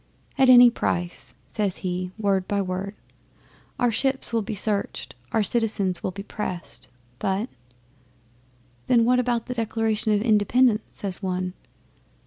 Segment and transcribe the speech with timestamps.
[0.35, 2.95] '"At any price," says he, word by word.
[3.77, 6.87] "Our ships will be searched our citizens will be pressed,
[7.19, 7.49] but"
[8.87, 11.53] '"Then what about the Declaration of Independence?" says one.